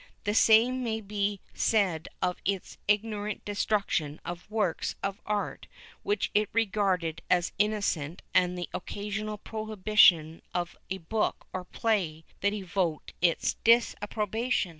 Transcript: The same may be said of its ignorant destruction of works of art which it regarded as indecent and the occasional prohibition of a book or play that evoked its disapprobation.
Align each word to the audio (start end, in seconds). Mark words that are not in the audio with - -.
The 0.23 0.33
same 0.33 0.83
may 0.83 0.99
be 0.99 1.41
said 1.53 2.07
of 2.23 2.37
its 2.43 2.79
ignorant 2.87 3.45
destruction 3.45 4.19
of 4.25 4.49
works 4.49 4.95
of 5.03 5.21
art 5.27 5.67
which 6.01 6.31
it 6.33 6.49
regarded 6.53 7.21
as 7.29 7.51
indecent 7.59 8.23
and 8.33 8.57
the 8.57 8.67
occasional 8.73 9.37
prohibition 9.37 10.41
of 10.55 10.75
a 10.89 10.97
book 10.97 11.45
or 11.53 11.63
play 11.65 12.25
that 12.39 12.51
evoked 12.51 13.13
its 13.21 13.57
disapprobation. 13.63 14.69